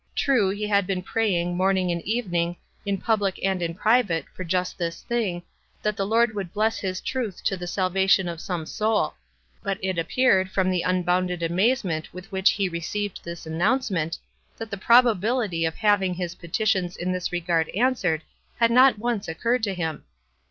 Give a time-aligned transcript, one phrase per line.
[0.15, 2.55] True, he had been praying morning and even ing,
[2.87, 5.95] in public and in private, for just this thing, WISE AND OTHEKWISE.
[5.95, 9.13] 201 that the Lord would bless his truth to the sal vation of some soul;
[9.61, 14.17] but it appeared, from the unbounded amazement with which he received this announcement,
[14.57, 18.23] that the probability of hav ing his petitions in this regard answered
[18.59, 20.03] had not once occurred to him.